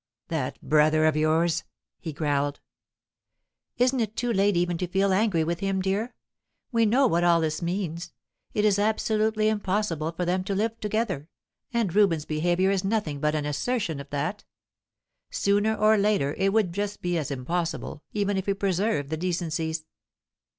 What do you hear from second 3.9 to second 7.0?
it too late even to feel angry with him, dear? We